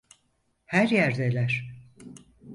Her 0.65 0.87
yerdeler. 0.87 1.75